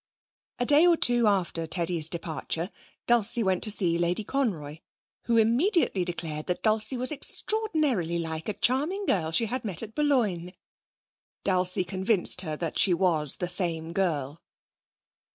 [0.57, 2.71] A day or two after Teddy's departure
[3.05, 4.79] Dulcie went to see Lady Conroy,
[5.25, 9.93] who immediately declared that Dulcie was extraordinarily like a charming girl she had met at
[9.93, 10.53] Boulogne.
[11.43, 14.41] Dulcie convinced her that she was the same girl.